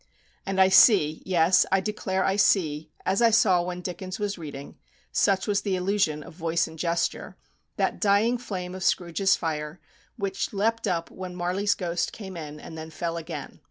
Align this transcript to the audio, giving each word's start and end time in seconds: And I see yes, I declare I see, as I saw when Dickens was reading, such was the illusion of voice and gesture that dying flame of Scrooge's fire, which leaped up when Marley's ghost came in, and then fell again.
And 0.47 0.59
I 0.59 0.67
see 0.67 1.21
yes, 1.27 1.63
I 1.71 1.79
declare 1.79 2.25
I 2.25 2.35
see, 2.35 2.89
as 3.05 3.21
I 3.21 3.29
saw 3.29 3.61
when 3.61 3.81
Dickens 3.83 4.17
was 4.17 4.35
reading, 4.35 4.79
such 5.11 5.45
was 5.45 5.61
the 5.61 5.75
illusion 5.75 6.23
of 6.23 6.33
voice 6.33 6.65
and 6.67 6.79
gesture 6.79 7.37
that 7.75 7.99
dying 8.01 8.39
flame 8.39 8.73
of 8.73 8.83
Scrooge's 8.83 9.35
fire, 9.35 9.79
which 10.17 10.53
leaped 10.53 10.87
up 10.87 11.11
when 11.11 11.35
Marley's 11.35 11.75
ghost 11.75 12.13
came 12.13 12.35
in, 12.35 12.59
and 12.59 12.75
then 12.75 12.89
fell 12.89 13.15
again. 13.15 13.59